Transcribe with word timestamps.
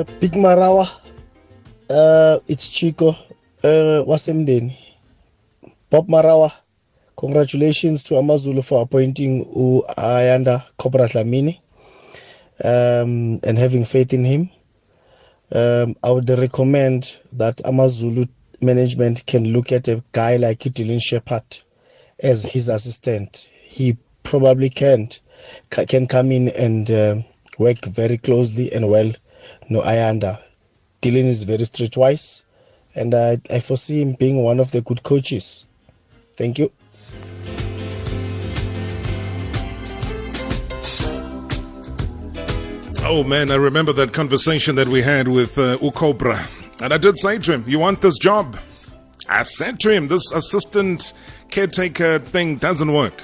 Uh, 0.00 0.04
Big 0.18 0.32
Marawa. 0.32 0.88
Uh, 1.90 2.38
it's 2.46 2.70
Chico. 2.70 3.10
Uh, 3.62 4.02
wasemndeni. 4.08 4.74
Bob 5.90 6.08
Marawa. 6.08 6.50
Congratulations 7.18 8.02
to 8.04 8.16
Amazulu 8.16 8.62
for 8.62 8.80
appointing 8.80 9.40
U 9.54 9.84
Ayanda 9.98 10.64
Cobra 10.78 11.06
Dlamini 11.06 11.60
um, 12.64 13.40
and 13.42 13.58
having 13.58 13.84
faith 13.84 14.14
in 14.14 14.24
him. 14.24 14.48
Um, 15.52 15.94
I 16.02 16.10
would 16.10 16.30
recommend 16.30 17.18
that 17.32 17.60
Amazulu 17.66 18.24
management 18.62 19.26
can 19.26 19.52
look 19.52 19.70
at 19.70 19.86
a 19.88 20.02
guy 20.12 20.36
like 20.38 20.60
Dillon 20.60 20.98
Sheppard 20.98 21.58
as 22.20 22.42
his 22.42 22.70
assistant. 22.70 23.50
He 23.62 23.98
probably 24.22 24.70
can't 24.70 25.20
can 25.68 26.06
come 26.06 26.32
in 26.32 26.48
and 26.48 26.90
uh, 26.90 27.16
work 27.58 27.84
very 27.84 28.16
closely 28.16 28.72
and 28.72 28.88
well. 28.88 29.12
No, 29.70 29.82
Ayanda. 29.82 30.42
Dillon 31.00 31.26
is 31.26 31.44
very 31.44 31.60
streetwise, 31.60 32.42
and 32.96 33.14
I, 33.14 33.40
I 33.48 33.60
foresee 33.60 34.02
him 34.02 34.14
being 34.14 34.42
one 34.42 34.58
of 34.58 34.72
the 34.72 34.80
good 34.80 35.04
coaches. 35.04 35.64
Thank 36.36 36.58
you. 36.58 36.72
Oh 43.02 43.24
man, 43.24 43.50
I 43.50 43.56
remember 43.56 43.92
that 43.92 44.12
conversation 44.12 44.74
that 44.74 44.88
we 44.88 45.02
had 45.02 45.28
with 45.28 45.56
uh, 45.56 45.78
Ukobra. 45.78 46.38
And 46.82 46.92
I 46.92 46.98
did 46.98 47.18
say 47.18 47.38
to 47.38 47.52
him, 47.52 47.64
You 47.66 47.78
want 47.78 48.00
this 48.00 48.18
job? 48.18 48.58
I 49.28 49.42
said 49.42 49.78
to 49.80 49.90
him, 49.90 50.08
This 50.08 50.32
assistant 50.32 51.12
caretaker 51.48 52.18
thing 52.18 52.56
doesn't 52.56 52.92
work. 52.92 53.22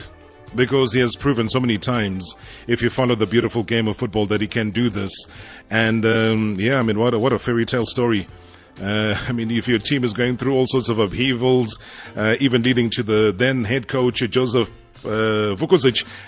Because 0.56 0.92
he 0.92 1.01
has 1.01 1.15
proven 1.16 1.48
so 1.48 1.60
many 1.60 1.78
times, 1.78 2.34
if 2.66 2.83
you 2.83 2.91
follow 2.91 3.15
the 3.15 3.27
beautiful 3.27 3.62
game 3.62 3.87
of 3.88 3.96
football, 3.96 4.27
that 4.27 4.40
he 4.40 4.49
can 4.49 4.71
do 4.71 4.88
this. 4.88 5.13
And 5.71 6.04
um, 6.04 6.57
yeah, 6.59 6.79
I 6.79 6.82
mean, 6.82 6.98
what 6.98 7.15
a, 7.15 7.18
what 7.18 7.32
a 7.32 7.38
fairy 7.38 7.66
tale 7.66 7.87
story. 7.87 8.26
Uh, 8.80 9.16
I 9.29 9.32
mean, 9.32 9.51
if 9.51 9.68
your 9.68 9.79
team 9.79 10.04
is 10.04 10.13
going 10.13 10.37
through 10.37 10.54
all 10.54 10.66
sorts 10.66 10.88
of 10.88 10.98
upheavals, 10.98 11.79
uh, 12.16 12.37
even 12.40 12.63
leading 12.63 12.90
to 12.90 13.02
the 13.02 13.32
then 13.37 13.65
head 13.65 13.88
coach, 13.88 14.18
Joseph 14.18 14.71
uh, 15.04 15.57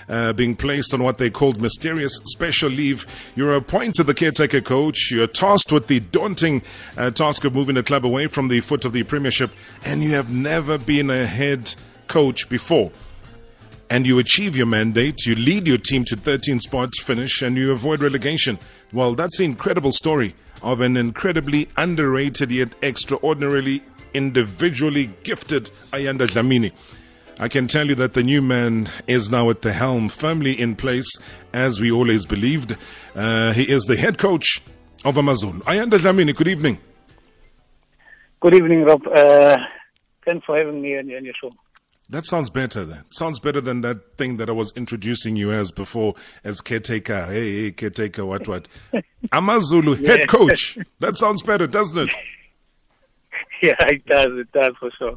uh, 0.08 0.32
being 0.34 0.54
placed 0.54 0.94
on 0.94 1.02
what 1.02 1.18
they 1.18 1.30
called 1.30 1.60
mysterious 1.60 2.20
special 2.24 2.68
leave. 2.68 3.06
You're 3.34 3.54
appointed 3.54 4.04
the 4.04 4.14
caretaker 4.14 4.60
coach. 4.60 5.10
You're 5.10 5.26
tasked 5.26 5.72
with 5.72 5.86
the 5.86 6.00
daunting 6.00 6.62
uh, 6.96 7.10
task 7.10 7.44
of 7.44 7.54
moving 7.54 7.74
the 7.74 7.82
club 7.82 8.04
away 8.04 8.26
from 8.26 8.48
the 8.48 8.60
foot 8.60 8.84
of 8.84 8.92
the 8.92 9.02
Premiership, 9.02 9.50
and 9.84 10.02
you 10.02 10.10
have 10.10 10.30
never 10.30 10.78
been 10.78 11.10
a 11.10 11.26
head 11.26 11.74
coach 12.06 12.48
before. 12.48 12.92
And 13.90 14.06
you 14.06 14.18
achieve 14.18 14.56
your 14.56 14.66
mandate, 14.66 15.24
you 15.24 15.34
lead 15.34 15.66
your 15.66 15.78
team 15.78 16.04
to 16.06 16.16
13 16.16 16.60
spots 16.60 17.00
finish, 17.00 17.40
and 17.42 17.56
you 17.56 17.72
avoid 17.72 18.00
relegation. 18.00 18.58
Well, 18.92 19.14
that's 19.14 19.38
the 19.38 19.44
incredible 19.44 19.92
story 19.92 20.34
of 20.62 20.80
an 20.80 20.96
incredibly 20.96 21.68
underrated 21.76 22.50
yet 22.50 22.74
extraordinarily 22.82 23.82
individually 24.14 25.10
gifted 25.22 25.70
Ayanda 25.92 26.26
Dlamini. 26.26 26.72
I 27.40 27.48
can 27.48 27.68
tell 27.68 27.86
you 27.86 27.94
that 27.94 28.14
the 28.14 28.24
new 28.24 28.42
man 28.42 28.90
is 29.06 29.30
now 29.30 29.48
at 29.48 29.62
the 29.62 29.72
helm, 29.72 30.08
firmly 30.08 30.60
in 30.60 30.74
place, 30.74 31.06
as 31.52 31.80
we 31.80 31.90
always 31.90 32.26
believed. 32.26 32.76
Uh, 33.14 33.52
he 33.52 33.70
is 33.70 33.84
the 33.84 33.96
head 33.96 34.18
coach 34.18 34.60
of 35.04 35.16
Amazulu. 35.16 35.60
Ayanda 35.60 35.98
Dlamini, 35.98 36.34
good 36.34 36.48
evening. 36.48 36.78
Good 38.40 38.54
evening, 38.54 38.84
Rob. 38.84 39.06
Uh, 39.06 39.56
thanks 40.24 40.44
for 40.46 40.58
having 40.58 40.82
me 40.82 40.98
on, 40.98 41.08
your 41.08 41.34
show. 41.40 41.52
That 42.10 42.24
sounds 42.24 42.48
better. 42.48 42.84
Then 42.84 43.04
sounds 43.10 43.38
better 43.38 43.60
than 43.60 43.82
that 43.82 44.16
thing 44.16 44.38
that 44.38 44.48
I 44.48 44.52
was 44.52 44.72
introducing 44.74 45.36
you 45.36 45.50
as 45.52 45.70
before, 45.70 46.14
as 46.42 46.60
caretaker. 46.60 47.26
Hey, 47.26 47.64
hey, 47.64 47.72
caretaker, 47.72 48.24
what, 48.24 48.48
what? 48.48 48.66
Amazulu 49.32 49.94
head 50.06 50.28
coach. 50.28 50.78
That 51.00 51.18
sounds 51.18 51.42
better, 51.42 51.66
doesn't 51.66 52.08
it? 52.08 52.14
Yeah, 53.60 53.74
it 53.88 54.06
does. 54.06 54.28
It 54.38 54.52
does 54.52 54.72
for 54.78 54.88
sure. 54.96 55.16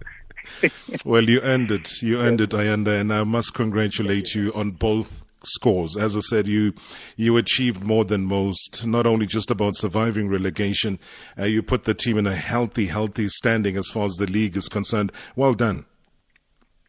well, 1.06 1.24
you 1.24 1.42
earned 1.42 1.70
it. 1.70 2.02
You 2.02 2.20
earned 2.20 2.42
it, 2.42 2.50
Ayanda, 2.50 3.00
and 3.00 3.14
I 3.14 3.24
must 3.24 3.54
congratulate 3.54 4.34
you 4.34 4.52
on 4.56 4.72
both 4.72 5.24
scores. 5.44 5.96
As 5.96 6.18
I 6.18 6.22
said, 6.22 6.48
you 6.48 6.74
you 7.16 7.38
achieved 7.38 7.84
more 7.84 8.04
than 8.04 8.26
most. 8.26 8.86
Not 8.86 9.06
only 9.06 9.28
just 9.28 9.52
about 9.52 9.76
surviving 9.76 10.28
relegation, 10.28 10.98
uh, 11.38 11.46
you 11.46 11.62
put 11.62 11.84
the 11.84 11.94
team 11.94 12.18
in 12.18 12.26
a 12.26 12.34
healthy, 12.36 12.88
healthy 12.88 13.28
standing 13.30 13.78
as 13.78 13.88
far 13.90 14.06
as 14.06 14.14
the 14.14 14.26
league 14.26 14.58
is 14.58 14.68
concerned. 14.68 15.12
Well 15.36 15.54
done. 15.54 15.86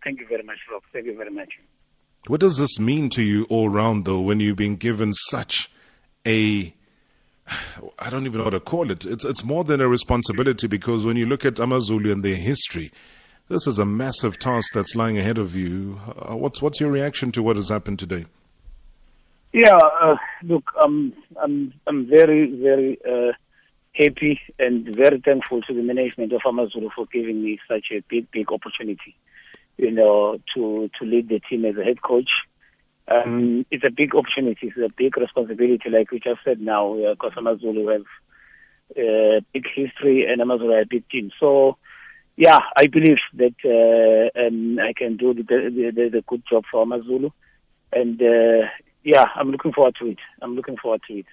Thank 0.05 0.21
you 0.21 0.27
very 0.27 0.43
much, 0.43 0.59
Rob. 0.71 0.83
Thank 0.93 1.07
you 1.07 1.17
very 1.17 1.31
much. 1.31 1.59
What 2.29 2.41
does 2.41 2.57
this 2.57 2.79
mean 2.79 3.09
to 3.11 3.23
you 3.23 3.47
all 3.49 3.69
round, 3.69 4.05
though, 4.05 4.21
when 4.21 4.41
you've 4.41 4.57
been 4.57 4.77
given 4.77 5.13
such 5.15 5.71
a 6.27 6.75
I 7.99 8.11
don't 8.11 8.27
even 8.27 8.39
know 8.39 8.45
how 8.45 8.51
to 8.51 8.61
call 8.61 8.91
it. 8.91 9.05
It's 9.05 9.25
it's 9.25 9.45
more 9.45 9.65
than 9.65 9.81
a 9.81 9.89
responsibility 9.89 10.67
because 10.67 11.05
when 11.05 11.17
you 11.17 11.27
look 11.27 11.45
at 11.45 11.59
Amazulu 11.59 12.13
and 12.13 12.25
their 12.25 12.37
history, 12.37 12.93
this 13.49 13.67
is 13.67 13.79
a 13.79 13.85
massive 13.85 14.39
task 14.39 14.73
that's 14.73 14.95
lying 14.95 15.19
ahead 15.19 15.39
of 15.39 15.57
you. 15.57 16.01
Uh, 16.07 16.37
what's 16.37 16.63
what's 16.63 16.81
your 16.81 16.91
reaction 16.91 17.33
to 17.33 17.43
what 17.43 17.57
has 17.57 17.69
happened 17.69 17.99
today? 17.99 18.27
Yeah, 19.53 19.77
uh, 19.77 20.17
look, 20.45 20.71
I'm 20.81 21.13
I'm 21.43 21.75
I'm 21.87 22.07
very 22.07 22.51
very 22.51 22.99
uh, 23.05 23.33
happy 23.93 24.41
and 24.59 24.95
very 24.95 25.21
thankful 25.21 25.61
to 25.63 25.75
the 25.75 25.83
management 25.83 26.33
of 26.33 26.41
Amazulu 26.47 26.91
for 26.95 27.07
giving 27.13 27.43
me 27.43 27.59
such 27.69 27.87
a 27.93 28.03
big 28.09 28.31
big 28.31 28.53
opportunity. 28.53 29.17
You 29.77 29.91
know, 29.91 30.39
to 30.55 30.91
to 30.99 31.05
lead 31.05 31.29
the 31.29 31.41
team 31.41 31.65
as 31.65 31.77
a 31.77 31.85
head 31.85 32.03
coach. 32.03 32.31
Um, 33.09 33.67
it's 33.71 33.85
a 33.85 33.91
big 33.91 34.15
opportunity. 34.15 34.69
It's 34.69 34.77
a 34.77 34.95
big 34.97 35.17
responsibility, 35.17 35.91
like 35.91 36.11
we 36.13 36.21
just 36.21 36.41
said 36.45 36.61
now, 36.61 36.95
because 36.95 37.33
uh, 37.37 37.41
Amazulu 37.41 37.89
have 37.89 38.05
a 38.97 39.37
uh, 39.37 39.41
big 39.53 39.65
history 39.75 40.27
and 40.31 40.41
Amazulu 40.41 40.73
are 40.73 40.83
a 40.83 40.87
big 40.87 41.09
team. 41.09 41.31
So 41.41 41.79
yeah, 42.37 42.61
I 42.77 42.87
believe 42.87 43.19
that 43.35 43.55
uh, 43.65 44.41
um, 44.41 44.79
I 44.79 44.93
can 44.93 45.17
do 45.17 45.35
the, 45.35 45.43
the, 45.43 45.93
the, 45.95 46.09
the, 46.09 46.25
good 46.27 46.43
job 46.49 46.65
for 46.71 46.83
Amazulu. 46.83 47.31
And 47.93 48.21
uh, 48.23 48.67
yeah, 49.05 49.27
I'm 49.35 49.51
looking 49.51 49.73
forward 49.73 49.97
to 50.01 50.07
it. 50.07 50.19
I'm 50.41 50.55
looking 50.55 50.77
forward 50.77 51.03
to 51.09 51.15
it. 51.19 51.27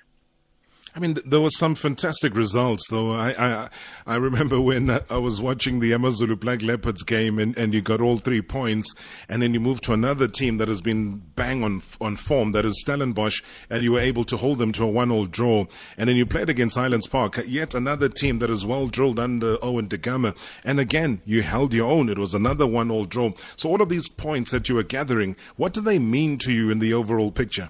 I 0.96 1.00
mean, 1.00 1.18
there 1.26 1.40
were 1.40 1.52
some 1.52 1.76
fantastic 1.76 2.36
results, 2.36 2.88
though. 2.90 3.12
I 3.12 3.30
I, 3.38 3.70
I 4.08 4.16
remember 4.16 4.60
when 4.60 4.90
uh, 4.90 5.02
I 5.10 5.18
was 5.18 5.40
watching 5.40 5.80
the 5.80 5.92
Amazulu 5.92 6.36
Black 6.36 6.62
Leopards 6.64 7.04
game, 7.04 7.38
and, 7.38 7.56
and 7.58 7.74
you 7.74 7.82
got 7.82 8.02
all 8.02 8.18
three 8.18 8.42
points, 8.42 8.96
and 9.28 9.42
then 9.42 9.54
you 9.54 9.60
moved 9.60 9.84
to 9.84 9.94
another 9.94 10.28
team 10.28 10.58
that 10.58 10.68
has 10.68 10.82
been 10.82 11.22
bang 11.36 11.64
on 11.64 11.84
on 12.02 12.16
form, 12.16 12.54
that 12.54 12.66
is 12.66 12.82
Stellenbosch, 12.82 13.42
and 13.70 13.84
you 13.84 13.92
were 13.92 14.00
able 14.00 14.24
to 14.26 14.38
hold 14.38 14.58
them 14.58 14.72
to 14.74 14.84
a 14.84 14.88
one-all 14.88 15.26
draw. 15.26 15.66
And 15.96 16.10
then 16.10 16.16
you 16.16 16.26
played 16.26 16.50
against 16.50 16.76
Highlands 16.76 17.08
Park, 17.08 17.40
yet 17.48 17.76
another 17.76 18.10
team 18.10 18.40
that 18.40 18.50
is 18.50 18.66
well 18.66 18.88
drilled 18.88 19.20
under 19.20 19.58
Owen 19.64 19.88
da 19.88 19.98
Gama, 19.98 20.34
and 20.64 20.80
again 20.80 21.22
you 21.24 21.44
held 21.44 21.74
your 21.74 21.90
own. 21.90 22.10
It 22.10 22.18
was 22.18 22.34
another 22.34 22.66
one-all 22.66 23.06
draw. 23.06 23.32
So 23.56 23.70
all 23.70 23.82
of 23.82 23.90
these 23.90 24.10
points 24.10 24.52
that 24.52 24.68
you 24.70 24.76
were 24.76 24.84
gathering, 24.84 25.36
what 25.56 25.74
do 25.74 25.82
they 25.82 26.00
mean 26.00 26.40
to 26.40 26.52
you 26.52 26.72
in 26.72 26.80
the 26.80 26.94
overall 26.94 27.32
picture? 27.32 27.70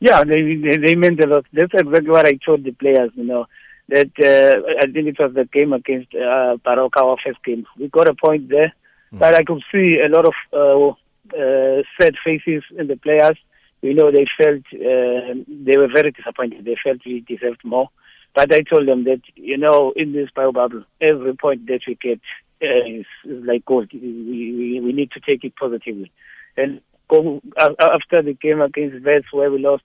Yeah, 0.00 0.24
they, 0.24 0.56
they, 0.56 0.76
they 0.78 0.94
meant 0.94 1.22
a 1.22 1.26
lot. 1.26 1.44
That's 1.52 1.74
exactly 1.74 2.10
what 2.10 2.26
I 2.26 2.38
told 2.44 2.64
the 2.64 2.72
players, 2.72 3.10
you 3.14 3.24
know, 3.24 3.46
that 3.88 4.10
uh, 4.18 4.82
I 4.82 4.90
think 4.90 5.08
it 5.08 5.18
was 5.18 5.34
the 5.34 5.44
game 5.44 5.72
against 5.74 6.14
uh, 6.14 6.56
Baroka, 6.64 7.02
our 7.02 7.16
first 7.24 7.44
game. 7.44 7.66
We 7.78 7.88
got 7.88 8.08
a 8.08 8.14
point 8.14 8.48
there, 8.48 8.72
mm. 9.12 9.18
but 9.18 9.34
I 9.34 9.44
could 9.44 9.62
see 9.70 10.00
a 10.00 10.08
lot 10.08 10.24
of 10.24 10.34
uh, 10.52 10.88
uh, 11.38 11.82
sad 12.00 12.14
faces 12.24 12.62
in 12.78 12.86
the 12.86 12.96
players. 12.96 13.36
You 13.82 13.94
know, 13.94 14.10
they 14.10 14.26
felt 14.38 14.62
uh, 14.74 15.34
they 15.48 15.76
were 15.76 15.88
very 15.88 16.12
disappointed. 16.12 16.64
They 16.64 16.76
felt 16.82 17.04
we 17.04 17.20
deserved 17.20 17.64
more. 17.64 17.88
But 18.34 18.54
I 18.54 18.62
told 18.62 18.86
them 18.86 19.04
that, 19.04 19.22
you 19.34 19.58
know, 19.58 19.92
in 19.96 20.12
this 20.12 20.28
bio 20.34 20.52
bubble, 20.52 20.84
every 21.00 21.34
point 21.34 21.66
that 21.66 21.80
we 21.86 21.96
get 21.96 22.20
uh, 22.62 22.86
is, 22.86 23.06
is 23.24 23.44
like 23.44 23.64
gold. 23.64 23.88
We, 23.92 23.98
we, 24.00 24.80
we 24.80 24.92
need 24.92 25.10
to 25.12 25.20
take 25.20 25.44
it 25.44 25.56
positively. 25.56 26.12
And 26.56 26.80
go 27.10 27.40
after 27.68 28.22
the 28.22 28.34
game 28.40 28.60
against 28.60 29.04
Wits 29.04 29.26
where 29.32 29.50
we 29.50 29.58
lost. 29.58 29.84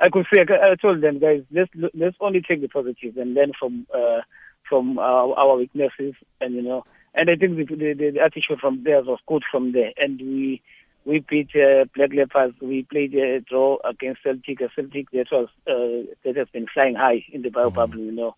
I 0.00 0.08
could 0.08 0.26
say 0.32 0.40
I 0.40 0.74
told 0.80 1.02
them 1.02 1.18
guys 1.18 1.42
let's 1.52 1.70
let's 1.94 2.16
only 2.20 2.40
take 2.40 2.60
the 2.60 2.68
positives 2.68 3.16
and 3.16 3.34
learn 3.34 3.52
from 3.58 3.86
uh, 3.94 4.22
from 4.68 4.98
our, 4.98 5.34
our 5.38 5.56
weaknesses 5.56 6.14
and 6.40 6.54
you 6.54 6.62
know 6.62 6.84
and 7.14 7.28
I 7.28 7.36
think 7.36 7.56
the, 7.56 7.64
the, 7.64 8.10
the 8.14 8.20
attitude 8.20 8.58
from 8.58 8.82
there 8.84 9.02
was 9.02 9.18
good 9.26 9.42
from 9.50 9.72
there 9.72 9.92
and 9.98 10.18
we 10.18 10.62
we 11.04 11.24
beat 11.28 11.50
uh, 11.56 11.84
Black 11.94 12.10
Leopards. 12.12 12.54
We 12.60 12.84
played 12.84 13.14
a 13.14 13.40
draw 13.40 13.78
against 13.84 14.22
Celtic. 14.22 14.60
A 14.60 14.68
Celtic 14.74 15.10
that 15.10 15.26
was 15.32 15.48
uh, 15.66 16.12
that 16.24 16.36
has 16.36 16.48
been 16.52 16.66
flying 16.72 16.94
high 16.94 17.24
in 17.32 17.42
the 17.42 17.50
bio 17.50 17.66
mm-hmm. 17.66 17.74
bubble, 17.74 17.98
you 17.98 18.12
know. 18.12 18.36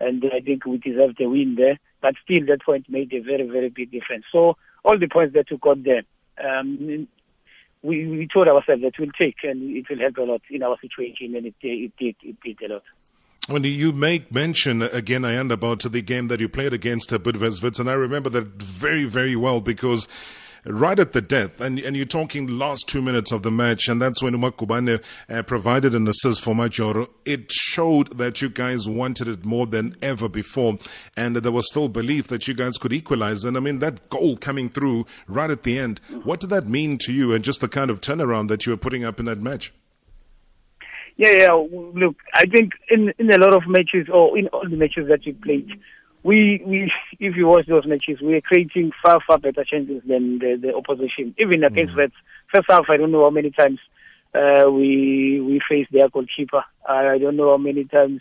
And 0.00 0.24
I 0.32 0.40
think 0.40 0.64
we 0.64 0.78
deserved 0.78 1.20
a 1.20 1.28
win 1.28 1.56
there. 1.56 1.78
But 2.00 2.14
still, 2.24 2.46
that 2.46 2.62
point 2.62 2.88
made 2.88 3.12
a 3.12 3.20
very, 3.20 3.46
very 3.46 3.68
big 3.68 3.90
difference. 3.90 4.24
So 4.32 4.56
all 4.84 4.98
the 4.98 5.08
points 5.08 5.34
that 5.34 5.50
we 5.50 5.58
got 5.58 5.82
there, 5.82 6.02
um, 6.42 7.08
we, 7.82 8.06
we 8.06 8.28
told 8.32 8.48
ourselves 8.48 8.82
that 8.82 8.92
we'll 8.98 9.10
take 9.18 9.36
and 9.42 9.76
it 9.76 9.88
will 9.88 9.98
help 9.98 10.16
a 10.18 10.22
lot 10.22 10.42
in 10.50 10.62
our 10.62 10.76
situation, 10.80 11.34
and 11.36 11.46
it, 11.46 11.54
it 11.62 11.92
did. 11.98 12.16
It 12.22 12.36
did 12.40 12.70
a 12.70 12.74
lot. 12.74 12.82
When 13.48 13.64
you 13.64 13.92
make 13.92 14.30
mention 14.30 14.82
again, 14.82 15.24
end 15.34 15.50
about 15.50 15.80
the 15.80 16.02
game 16.02 16.28
that 16.28 16.38
you 16.38 16.50
played 16.50 16.74
against 16.74 17.12
uh, 17.12 17.18
and 17.78 17.88
I 17.88 17.94
remember 17.94 18.28
that 18.30 18.62
very, 18.62 19.04
very 19.04 19.36
well 19.36 19.62
because 19.62 20.06
right 20.68 20.98
at 20.98 21.12
the 21.12 21.22
death, 21.22 21.60
and, 21.60 21.78
and 21.78 21.96
you're 21.96 22.06
talking 22.06 22.46
last 22.46 22.88
two 22.88 23.00
minutes 23.00 23.32
of 23.32 23.42
the 23.42 23.50
match, 23.50 23.88
and 23.88 24.00
that's 24.00 24.22
when 24.22 24.34
Umakubane 24.34 25.02
uh, 25.28 25.42
provided 25.42 25.94
an 25.94 26.06
assist 26.06 26.42
for 26.42 26.54
Majoro. 26.54 27.08
It 27.24 27.50
showed 27.50 28.18
that 28.18 28.42
you 28.42 28.50
guys 28.50 28.86
wanted 28.88 29.28
it 29.28 29.44
more 29.44 29.66
than 29.66 29.96
ever 30.02 30.28
before, 30.28 30.78
and 31.16 31.36
there 31.36 31.52
was 31.52 31.68
still 31.68 31.88
belief 31.88 32.28
that 32.28 32.46
you 32.46 32.54
guys 32.54 32.76
could 32.78 32.92
equalize. 32.92 33.44
And 33.44 33.56
I 33.56 33.60
mean, 33.60 33.78
that 33.78 34.08
goal 34.10 34.36
coming 34.36 34.68
through 34.68 35.06
right 35.26 35.50
at 35.50 35.62
the 35.62 35.78
end, 35.78 36.00
what 36.22 36.40
did 36.40 36.50
that 36.50 36.68
mean 36.68 36.98
to 36.98 37.12
you, 37.12 37.32
and 37.32 37.42
just 37.42 37.60
the 37.60 37.68
kind 37.68 37.90
of 37.90 38.00
turnaround 38.00 38.48
that 38.48 38.66
you 38.66 38.72
were 38.72 38.76
putting 38.78 39.04
up 39.04 39.18
in 39.18 39.24
that 39.24 39.40
match? 39.40 39.72
Yeah, 41.16 41.32
yeah. 41.32 41.52
Look, 41.52 42.16
I 42.34 42.44
think 42.46 42.72
in 42.88 43.12
in 43.18 43.32
a 43.32 43.38
lot 43.38 43.52
of 43.52 43.66
matches 43.66 44.06
or 44.12 44.38
in 44.38 44.46
all 44.48 44.68
the 44.68 44.76
matches 44.76 45.08
that 45.08 45.20
we 45.26 45.32
played, 45.32 45.68
we 46.22 46.62
we 46.64 46.92
if 47.20 47.36
you 47.36 47.46
watch 47.46 47.66
those 47.66 47.86
matches, 47.86 48.20
we 48.20 48.34
are 48.34 48.40
creating 48.40 48.92
far 49.02 49.20
far 49.26 49.38
better 49.38 49.64
chances 49.64 50.02
than 50.06 50.38
the, 50.38 50.58
the 50.60 50.74
opposition. 50.74 51.34
Even 51.38 51.64
against 51.64 51.94
mm. 51.94 52.10
first 52.52 52.66
half, 52.68 52.86
I 52.88 52.96
don't 52.96 53.12
know 53.12 53.24
how 53.24 53.30
many 53.30 53.50
times 53.50 53.78
uh, 54.34 54.70
we 54.70 55.40
we 55.40 55.60
faced 55.68 55.92
their 55.92 56.08
goalkeeper. 56.08 56.64
I 56.88 57.18
don't 57.18 57.36
know 57.36 57.50
how 57.50 57.56
many 57.56 57.84
times 57.84 58.20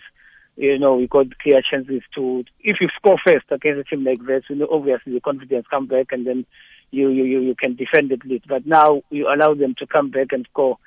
you 0.56 0.78
know 0.78 0.96
we 0.96 1.08
got 1.08 1.38
clear 1.40 1.62
chances 1.62 2.02
to. 2.16 2.44
If 2.60 2.78
you 2.82 2.90
score 2.96 3.18
first 3.24 3.46
against 3.52 3.82
a 3.82 3.84
team 3.84 4.04
like 4.04 4.20
that, 4.28 4.44
you 4.50 4.56
know 4.56 4.68
obviously 4.72 5.14
the 5.14 5.22
confidence 5.22 5.66
come 5.70 5.88
back 5.88 6.08
and 6.12 6.26
then 6.26 6.46
you 6.92 7.10
you 7.10 7.24
you, 7.24 7.42
you 7.42 7.56
can 7.56 7.76
defend 7.76 8.12
it. 8.12 8.48
But 8.48 8.66
now 8.66 9.02
you 9.10 9.28
allow 9.28 9.54
them 9.54 9.76
to 9.80 9.88
come 9.88 10.12
back 10.12 10.28
and 10.32 10.48
score 10.52 10.78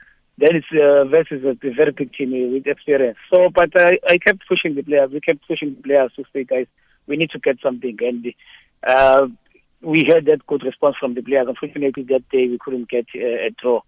then 0.41 0.57
it's 0.57 0.67
uh, 0.73 1.05
versus 1.05 1.45
a 1.45 1.55
very 1.75 1.93
big 1.93 2.15
team 2.15 2.31
with 2.53 2.67
experience. 2.67 3.19
So, 3.31 3.51
but 3.55 3.79
I, 3.79 3.99
I 4.09 4.17
kept 4.17 4.49
pushing 4.49 4.75
the 4.75 4.83
players. 4.83 5.11
We 5.12 5.21
kept 5.21 5.47
pushing 5.47 5.75
the 5.75 5.83
players 5.83 6.12
to 6.17 6.25
say, 6.33 6.45
guys, 6.45 6.67
we 7.11 7.17
need 7.17 7.31
to 7.31 7.39
get 7.39 7.59
something. 7.62 7.99
And 8.01 8.33
uh, 8.87 9.27
we 9.83 10.05
had 10.09 10.25
that 10.27 10.47
good 10.47 10.62
response 10.62 10.97
from 10.99 11.15
the 11.15 11.23
players. 11.23 11.47
Unfortunately, 11.49 12.05
that 12.05 12.29
day 12.31 12.47
we 12.47 12.59
couldn't 12.59 12.89
get 12.89 13.07
uh, 13.15 13.47
a 13.47 13.51
draw. 13.61 13.83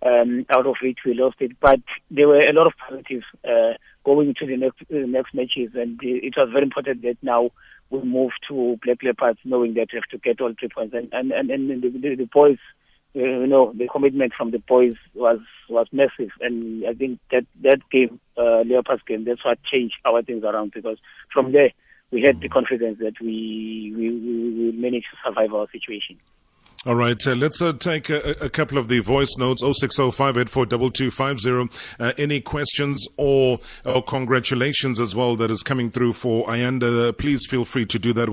Um, 0.00 0.46
out 0.48 0.64
of 0.64 0.76
it, 0.82 0.96
we 1.04 1.14
lost 1.14 1.38
it, 1.40 1.58
but 1.60 1.80
there 2.08 2.28
were 2.28 2.38
a 2.38 2.52
lot 2.52 2.68
of 2.68 2.74
positives 2.88 3.24
uh, 3.44 3.72
going 4.04 4.28
into 4.28 4.46
the 4.46 4.56
next 4.56 4.80
uh, 4.92 5.06
next 5.08 5.34
matches, 5.34 5.70
and 5.74 5.98
it 6.00 6.34
was 6.36 6.50
very 6.52 6.62
important 6.62 7.02
that 7.02 7.16
now 7.20 7.50
we 7.90 8.00
move 8.02 8.30
to 8.46 8.78
Black 8.84 9.02
Leopards, 9.02 9.40
knowing 9.44 9.74
that 9.74 9.88
we 9.92 9.96
have 9.96 10.08
to 10.12 10.18
get 10.18 10.40
all 10.40 10.54
three 10.56 10.68
points, 10.68 10.94
and 10.94 11.08
and 11.12 11.32
and, 11.32 11.50
and 11.50 11.82
the, 11.82 11.90
the, 11.90 12.14
the 12.14 12.28
boys 12.32 12.58
you 13.14 13.46
know, 13.46 13.72
the 13.76 13.88
commitment 13.88 14.32
from 14.34 14.50
the 14.50 14.58
boys 14.58 14.94
was 15.14 15.40
was 15.68 15.86
massive, 15.92 16.30
and 16.40 16.86
I 16.86 16.94
think 16.94 17.18
that 17.32 17.46
that 17.62 17.80
game, 17.90 18.20
uh, 18.36 18.60
Leopards 18.60 19.02
game, 19.06 19.24
that's 19.24 19.44
what 19.44 19.58
changed 19.64 19.96
our 20.04 20.22
things 20.22 20.44
around 20.44 20.72
because 20.72 20.98
from 21.32 21.52
there 21.52 21.72
we 22.10 22.22
had 22.22 22.40
the 22.40 22.48
confidence 22.48 22.98
that 23.00 23.20
we 23.20 23.92
we, 23.96 24.10
we, 24.10 24.50
we 24.50 24.72
managed 24.72 25.06
to 25.10 25.16
survive 25.24 25.54
our 25.54 25.68
situation. 25.70 26.18
All 26.86 26.94
right, 26.94 27.26
uh, 27.26 27.34
let's 27.34 27.60
uh, 27.60 27.72
take 27.72 28.08
a, 28.08 28.36
a, 28.40 28.48
couple 28.48 28.78
of 28.78 28.86
the 28.86 29.00
voice 29.00 29.36
notes 29.36 29.64
0605842250. 29.64 31.68
Uh, 31.98 32.12
any 32.16 32.40
questions 32.40 33.04
or, 33.16 33.58
or 33.84 34.00
congratulations 34.00 35.00
as 35.00 35.16
well 35.16 35.34
that 35.36 35.50
is 35.50 35.64
coming 35.64 35.90
through 35.90 36.12
for 36.12 36.46
Ayanda? 36.46 37.18
Please 37.18 37.48
feel 37.50 37.64
free 37.64 37.84
to 37.86 37.98
do 37.98 38.12
that. 38.12 38.28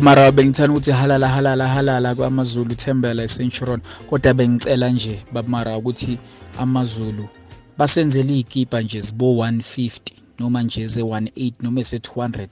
mara 0.00 0.32
bengithanda 0.32 0.72
ukuthi 0.72 0.90
halala 0.90 1.28
halala 1.28 1.68
halala 1.68 2.14
kwamazulu 2.14 2.74
thembela 2.74 3.22
esenturon 3.22 3.80
kodwa 4.06 4.34
bengicela 4.34 4.88
nje 4.88 5.22
babamara 5.32 5.76
ukuthi 5.76 6.18
amazulu 6.58 7.28
basenzele 7.78 8.32
iy'kipa 8.32 8.80
nje 8.80 9.00
zibo-150 9.00 10.23
noma 10.38 10.62
nje 10.62 10.86
ze-18 10.86 11.52
noma 11.62 11.80
eze-200 11.80 12.48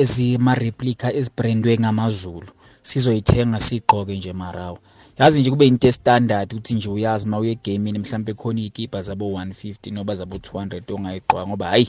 ezima-replica 0.00 1.08
ezibrandwe 1.18 1.78
ngamazulu 1.78 2.50
sizoyithenga 2.82 3.60
siyigqoke 3.60 4.16
nje 4.16 4.32
marawo 4.32 4.78
yazi 5.18 5.40
nje 5.40 5.50
kube 5.50 5.66
into 5.66 5.88
estandard 5.88 6.52
ukuthi 6.52 6.74
nje 6.74 6.88
uyazi 6.88 7.26
uma 7.26 7.38
uye 7.38 7.52
egamini 7.52 7.98
mhlawumbe 7.98 8.32
khona 8.34 8.60
iy'kipa 8.60 8.98
zabo-150 9.06 9.92
noba 9.92 10.14
zabo-200 10.14 10.94
ongayigqoka 10.94 11.46
ngoba 11.46 11.66
hhayi 11.66 11.88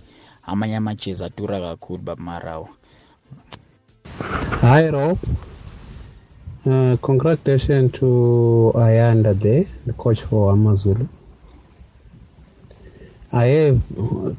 amanye 0.51 0.75
amajezi 0.75 1.23
adura 1.23 1.59
kakhulu 1.59 2.01
babamarawo 2.03 2.69
Hi 4.61 4.89
Rob. 4.91 5.17
Uh, 6.65 6.97
congratulations 7.01 7.91
to 7.93 8.73
Ayanda 8.75 9.33
there, 9.39 9.63
the 9.85 9.93
coach 9.93 10.21
for 10.23 10.51
Amazulu. 10.51 11.07
I 13.31 13.43
have 13.45 13.81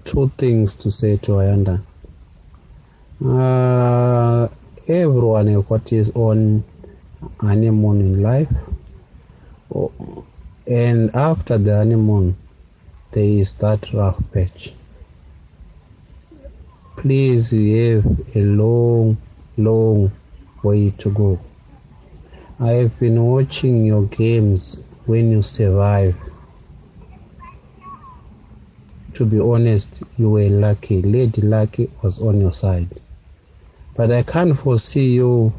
two 0.04 0.32
things 0.36 0.74
to 0.76 0.90
say 0.90 1.16
to 1.18 1.32
Ayanda. 1.32 1.80
Uh, 3.24 4.48
everyone 4.88 5.46
what 5.68 5.92
is 5.92 6.10
on 6.16 6.64
honeymoon 7.40 8.00
in 8.00 8.22
life, 8.22 8.52
oh, 9.72 10.24
and 10.66 11.14
after 11.14 11.56
the 11.56 11.76
honeymoon, 11.76 12.36
there 13.12 13.22
is 13.22 13.52
that 13.54 13.92
rough 13.92 14.20
patch. 14.32 14.72
Please, 16.96 17.52
we 17.52 17.72
have 17.78 18.04
a 18.34 18.40
long 18.42 19.18
long 19.56 20.10
way 20.64 20.90
to 20.98 21.10
go. 21.12 21.38
I 22.58 22.70
have 22.70 22.98
been 22.98 23.24
watching 23.24 23.84
your 23.84 24.06
games 24.06 24.84
when 25.06 25.30
you 25.30 25.42
survive. 25.42 26.16
To 29.20 29.26
be 29.26 29.38
honest, 29.38 30.02
you 30.16 30.30
were 30.30 30.48
lucky. 30.48 31.02
Lady 31.02 31.42
Lucky 31.42 31.90
was 32.02 32.22
on 32.22 32.40
your 32.40 32.54
side. 32.54 32.88
But 33.94 34.10
I 34.10 34.22
can't 34.22 34.56
foresee 34.56 35.12
you 35.12 35.52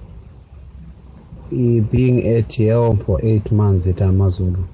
being 1.52 2.28
at 2.28 2.58
Yale 2.58 2.96
for 2.96 3.20
eight 3.22 3.52
months 3.52 3.86
at 3.86 4.02
Amazulu. 4.02 4.66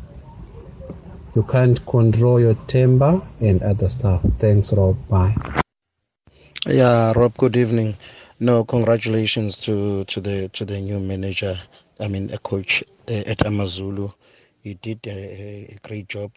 You 1.36 1.44
can't 1.44 1.86
control 1.86 2.40
your 2.40 2.54
temper 2.68 3.22
and 3.42 3.62
other 3.62 3.90
stuff. 3.90 4.22
Thanks, 4.40 4.72
Rob. 4.72 4.96
Bye. 5.10 5.36
Yeah, 6.66 7.12
Rob, 7.12 7.36
good 7.36 7.58
evening. 7.58 7.98
No, 8.40 8.64
congratulations 8.64 9.58
to 9.66 10.06
to 10.06 10.22
the 10.22 10.48
to 10.54 10.64
the 10.64 10.80
new 10.80 11.02
manager. 11.02 11.60
I 12.00 12.08
mean, 12.08 12.32
a 12.32 12.38
coach 12.38 12.86
uh, 13.10 13.12
at 13.12 13.46
Amazulu. 13.46 14.14
He 14.64 14.76
did 14.76 15.06
a, 15.08 15.76
a 15.76 15.78
great 15.86 16.08
job. 16.08 16.32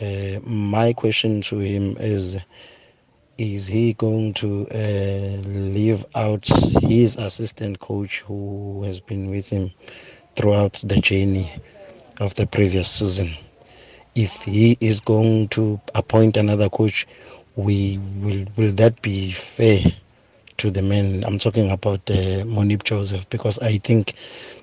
Uh, 0.00 0.40
my 0.44 0.92
question 0.92 1.42
to 1.42 1.58
him 1.58 1.96
is: 1.98 2.36
Is 3.38 3.66
he 3.66 3.94
going 3.94 4.34
to 4.34 4.66
uh, 4.70 5.48
leave 5.48 6.04
out 6.14 6.46
his 6.82 7.16
assistant 7.16 7.80
coach, 7.80 8.20
who 8.26 8.82
has 8.84 9.00
been 9.00 9.30
with 9.30 9.46
him 9.48 9.70
throughout 10.36 10.78
the 10.82 11.00
journey 11.00 11.52
of 12.20 12.34
the 12.34 12.46
previous 12.46 12.90
season? 12.90 13.36
If 14.14 14.32
he 14.42 14.76
is 14.80 15.00
going 15.00 15.48
to 15.48 15.80
appoint 15.94 16.36
another 16.36 16.68
coach, 16.68 17.06
we 17.56 17.98
will 18.22 18.46
will 18.56 18.72
that 18.74 19.00
be 19.02 19.32
fair? 19.32 19.80
to 20.58 20.70
the 20.70 20.82
men. 20.82 21.24
I'm 21.24 21.38
talking 21.38 21.70
about 21.70 22.00
uh, 22.10 22.44
Monip 22.44 22.82
Joseph 22.82 23.28
because 23.30 23.58
I 23.60 23.78
think 23.78 24.14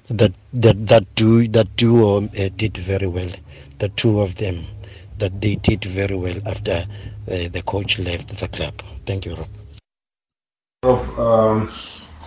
that 0.09 0.33
that 0.53 0.87
that 0.87 1.15
duo 1.15 1.47
that 1.47 1.75
duo 1.77 2.25
uh, 2.25 2.49
did 2.57 2.77
very 2.77 3.07
well. 3.07 3.31
The 3.79 3.89
two 3.89 4.19
of 4.21 4.35
them 4.35 4.65
that 5.19 5.41
they 5.41 5.55
did 5.55 5.83
very 5.85 6.15
well 6.15 6.37
after 6.45 6.85
uh, 7.31 7.47
the 7.49 7.63
coach 7.65 7.99
left 7.99 8.37
the 8.37 8.47
club. 8.47 8.81
Thank 9.05 9.25
you, 9.25 9.35
Rob. 9.35 9.47
Rob, 10.83 11.19
um, 11.19 11.73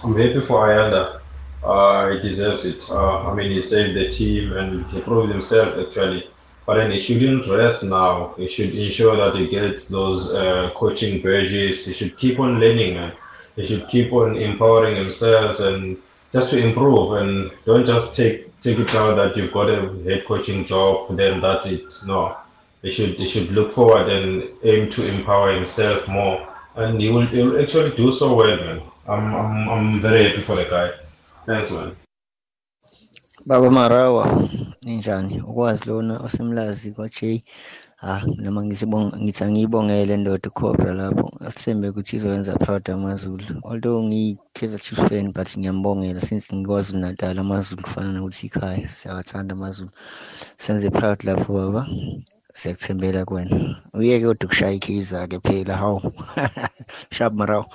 I'm 0.03 0.17
happy 0.17 0.41
for 0.47 0.67
Ayanda. 0.69 1.21
Uh, 1.63 2.11
he 2.11 2.29
deserves 2.29 2.65
it. 2.65 2.81
Uh, 2.89 3.31
I 3.31 3.35
mean, 3.35 3.51
he 3.53 3.63
saved 3.63 3.97
the 3.97 4.11
team 4.11 4.53
and 4.53 4.87
he 4.87 5.01
proved 5.01 5.33
himself 5.33 5.77
actually. 5.79 6.31
But 6.67 6.77
then 6.77 6.91
he 6.91 7.01
shouldn't 7.01 7.49
rest 7.49 7.83
now. 7.83 8.35
He 8.37 8.49
should 8.49 8.75
ensure 8.75 9.17
that 9.17 9.39
he 9.41 9.49
gets 9.49 9.89
those 9.89 10.33
uh, 10.33 10.71
coaching 10.77 11.23
badges. 11.23 11.87
He 11.87 11.95
should 11.95 12.19
keep 12.19 12.39
on 12.39 12.61
learning 12.61 12.95
Man. 12.95 13.13
he 13.57 13.67
should 13.67 13.89
keep 13.89 14.13
on 14.13 14.37
empowering 14.37 14.97
himself 14.97 15.59
and 15.61 15.97
just 16.33 16.51
to 16.51 16.59
improve 16.59 17.13
and 17.21 17.51
don't 17.65 17.87
just 17.87 18.15
take 18.15 18.61
take 18.61 18.79
it 18.79 18.95
out 18.95 19.17
that 19.17 19.37
you've 19.37 19.53
got 19.53 19.69
a 19.71 19.81
head 20.05 20.25
coaching 20.27 20.67
job 20.67 21.17
then 21.17 21.41
that's 21.41 21.67
it 21.67 21.85
no 22.05 22.37
he 22.83 22.91
should 22.93 23.15
he 23.17 23.29
should 23.29 23.51
look 23.51 23.75
forward 23.75 24.09
and 24.09 24.45
aim 24.63 24.91
to 24.93 25.07
empower 25.07 25.53
himself 25.55 26.07
more. 26.09 26.47
And 26.77 27.01
he 27.01 27.11
will, 27.11 27.27
he 27.27 27.43
will 27.43 27.61
actually 27.61 27.97
do 27.97 28.15
so 28.15 28.35
well 28.35 28.57
man. 28.57 28.83
I'm, 29.09 29.35
I'm, 29.35 29.69
I'm 29.69 30.01
very 30.01 30.29
happy 30.29 30.43
for 30.43 30.57
the 30.57 30.65
guy. 30.65 30.93
Thanks 31.47 31.71
man. 31.71 31.97
Baba 33.47 33.71
Marawa 33.71 34.49
ninjani? 34.83 35.41
Ukwazi 35.41 35.89
lona 35.89 36.19
osemlazi 36.19 36.93
kwa-J 36.93 37.43
Ah, 38.01 38.23
noma 38.43 38.63
ngisibonga 38.63 39.17
ngithi 39.19 39.43
angiyibongele 39.45 40.17
ndoda 40.17 40.49
uCobra 40.49 40.95
lapho. 41.01 41.27
Asithembe 41.47 41.89
ukuthi 41.89 42.13
izokwenza 42.17 42.61
proud 42.65 42.85
amaZulu. 42.91 43.45
Although 43.71 43.99
ngiyi-Kaizer 44.07 44.81
Chiefs 44.85 45.03
fan 45.09 45.27
but 45.37 45.49
ngiyambongela 45.59 46.21
since 46.21 46.47
ngikwaZulu 46.55 46.99
Natal 47.01 47.39
amaZulu 47.39 47.83
kufana 47.83 48.13
nokuthi 48.13 48.47
ikhaya 48.47 48.89
siyawathanda 48.89 49.53
amaZulu. 49.55 49.91
Senze 50.63 50.91
proud 50.91 51.19
lapho 51.27 51.51
baba 51.59 51.83
siyakuthembela 52.59 53.25
kuwena. 53.29 53.57
Uyeke 53.95 54.27
kodwa 54.27 54.45
ukushaya 54.47 54.73
ikhiza-ke 54.79 55.39
phela 55.47 55.75
hawu. 55.77 56.13
Shap 57.15 57.33
marawu. 57.39 57.67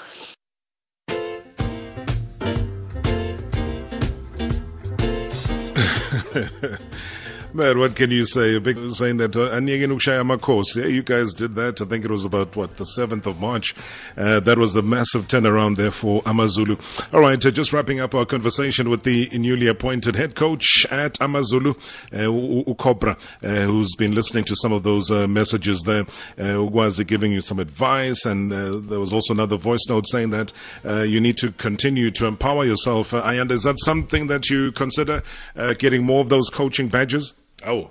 Man, 7.55 7.77
what 7.77 7.95
can 7.95 8.09
you 8.09 8.25
say? 8.25 8.53
Saying 8.53 9.17
that 9.17 9.35
uh, 9.35 9.51
Anyegin 9.51 9.91
Ukshaya 9.95 10.25
Makos. 10.25 10.75
Yeah, 10.75 10.87
you 10.87 11.03
guys 11.03 11.35
did 11.35 11.53
that. 11.53 11.81
I 11.81 11.85
think 11.85 12.03
it 12.03 12.09
was 12.09 12.25
about 12.25 12.55
what 12.55 12.77
the 12.77 12.83
seventh 12.83 13.27
of 13.27 13.39
March. 13.39 13.75
Uh, 14.17 14.39
that 14.39 14.57
was 14.57 14.73
the 14.73 14.81
massive 14.81 15.27
turnaround 15.27 15.75
there 15.75 15.91
for 15.91 16.23
Amazulu. 16.25 16.77
All 17.13 17.19
right, 17.19 17.45
uh, 17.45 17.51
just 17.51 17.71
wrapping 17.71 17.99
up 17.99 18.15
our 18.15 18.25
conversation 18.25 18.89
with 18.89 19.03
the 19.03 19.29
newly 19.33 19.67
appointed 19.67 20.15
head 20.15 20.33
coach 20.33 20.87
at 20.89 21.21
Amazulu, 21.21 21.75
uh, 22.11 22.15
Ukobra, 22.15 23.19
uh, 23.43 23.67
who's 23.67 23.93
been 23.97 24.15
listening 24.15 24.45
to 24.45 24.55
some 24.55 24.71
of 24.71 24.81
those 24.81 25.11
uh, 25.11 25.27
messages 25.27 25.83
there. 25.85 26.07
Uh, 26.43 26.63
was 26.63 26.97
giving 27.01 27.31
you 27.31 27.41
some 27.41 27.59
advice, 27.59 28.25
and 28.25 28.51
uh, 28.51 28.79
there 28.79 28.99
was 28.99 29.13
also 29.13 29.31
another 29.31 29.57
voice 29.57 29.85
note 29.87 30.07
saying 30.07 30.31
that 30.31 30.51
uh, 30.83 31.01
you 31.01 31.21
need 31.21 31.37
to 31.37 31.51
continue 31.51 32.09
to 32.09 32.25
empower 32.25 32.65
yourself. 32.65 33.13
Uh, 33.13 33.21
Ayanda, 33.21 33.51
is 33.51 33.61
that 33.61 33.79
something 33.79 34.25
that 34.25 34.49
you 34.49 34.71
consider 34.71 35.21
uh, 35.55 35.73
getting 35.73 36.03
more 36.03 36.21
of 36.21 36.29
those 36.29 36.49
coaching 36.49 36.87
badges? 36.87 37.33
Oh, 37.65 37.89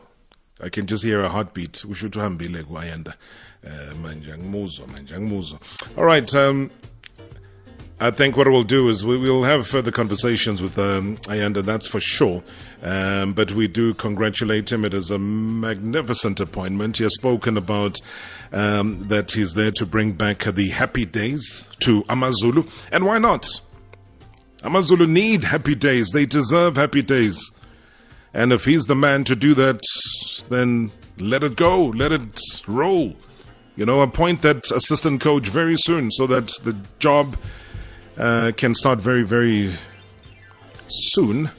I 0.61 0.69
can 0.69 0.87
just 0.87 1.05
hear 1.05 1.21
a 1.21 1.29
heartbeat. 1.29 1.85
We 1.85 1.95
should 1.95 2.13
hambile 2.13 2.63
kwayanda. 2.65 3.15
Uh, 3.65 3.95
manje 4.03 4.33
angimuzwa, 4.33 4.87
manje 4.87 5.15
angimuzwa. 5.15 5.59
All 5.97 6.05
right, 6.05 6.35
um, 6.35 6.71
I 8.01 8.11
think 8.11 8.37
what 8.37 8.49
we'll 8.49 8.65
do 8.65 8.89
is 8.89 9.05
we 9.05 9.17
will 9.17 9.45
have 9.45 9.65
further 9.65 9.93
conversations 9.93 10.61
with 10.61 10.77
um, 10.77 11.19
Ayanda, 11.29 11.65
that's 11.65 11.87
for 11.87 12.01
sure. 12.01 12.43
Um, 12.83 13.33
but 13.33 13.53
we 13.53 13.69
do 13.69 13.95
congratulate 13.95 14.73
him. 14.73 14.85
It 14.85 14.93
is 14.93 15.13
a 15.13 15.21
magnificent 15.21 16.41
appointment. 16.41 16.97
He 16.97 17.05
has 17.05 17.15
spoken 17.15 17.57
about 17.57 18.01
um, 18.53 19.07
that 19.07 19.31
he's 19.31 19.55
there 19.55 19.71
to 19.71 19.87
bring 19.87 20.13
back 20.13 20.43
the 20.45 20.71
happy 20.71 21.05
days 21.05 21.69
to 21.81 22.05
Amazulu. 22.09 22.65
And 22.91 23.07
why 23.07 23.19
not? 23.19 23.47
Amazulu 24.65 25.07
need 25.07 25.45
happy 25.45 25.77
days. 25.77 26.11
They 26.11 26.27
deserve 26.27 26.75
happy 26.75 27.03
days. 27.03 27.53
And 28.35 28.53
if 28.53 28.65
he's 28.65 28.87
the 28.87 28.95
man 28.95 29.25
to 29.25 29.37
do 29.37 29.55
that, 29.55 29.83
then 30.49 30.93
let 31.19 31.43
it 31.43 31.57
go, 31.57 31.87
let 31.87 32.13
it 32.13 32.41
roll. 32.67 33.17
You 33.77 33.87
know, 33.87 34.01
appoint 34.01 34.43
that 34.43 34.71
assistant 34.71 35.21
coach 35.21 35.49
very 35.49 35.77
soon 35.77 36.11
so 36.11 36.27
that 36.27 36.49
the 36.63 36.77
job 36.99 37.37
uh, 38.19 38.53
can 38.57 38.75
start 38.75 39.01
very, 39.01 39.23
very 39.23 39.73
soon. 40.89 41.51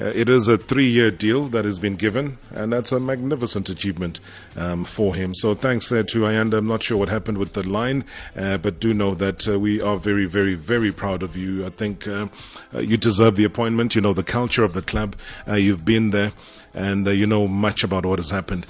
Uh, 0.00 0.06
it 0.06 0.28
is 0.28 0.48
a 0.48 0.56
three 0.56 0.88
year 0.88 1.10
deal 1.10 1.48
that 1.48 1.66
has 1.66 1.78
been 1.78 1.96
given, 1.96 2.38
and 2.50 2.72
that's 2.72 2.92
a 2.92 3.00
magnificent 3.00 3.68
achievement 3.68 4.20
um, 4.56 4.84
for 4.84 5.14
him. 5.14 5.34
So 5.34 5.54
thanks 5.54 5.88
there 5.88 6.02
to 6.02 6.20
Ayanda. 6.20 6.58
I'm 6.58 6.66
not 6.66 6.82
sure 6.82 6.96
what 6.96 7.10
happened 7.10 7.36
with 7.36 7.52
the 7.52 7.68
line, 7.68 8.04
uh, 8.34 8.56
but 8.56 8.80
do 8.80 8.94
know 8.94 9.14
that 9.14 9.46
uh, 9.46 9.58
we 9.58 9.82
are 9.82 9.98
very, 9.98 10.24
very, 10.24 10.54
very 10.54 10.92
proud 10.92 11.22
of 11.22 11.36
you. 11.36 11.66
I 11.66 11.68
think 11.68 12.08
uh, 12.08 12.28
uh, 12.74 12.78
you 12.80 12.96
deserve 12.96 13.36
the 13.36 13.44
appointment. 13.44 13.94
You 13.94 14.00
know 14.00 14.14
the 14.14 14.22
culture 14.22 14.64
of 14.64 14.72
the 14.72 14.82
club, 14.82 15.14
uh, 15.46 15.54
you've 15.54 15.84
been 15.84 16.10
there, 16.10 16.32
and 16.72 17.06
you 17.06 17.26
know 17.26 17.46
much 17.46 17.84
about 17.84 18.06
what 18.06 18.18
has 18.18 18.30
happened. 18.30 18.66